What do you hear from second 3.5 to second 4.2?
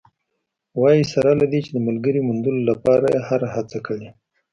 هڅه کړې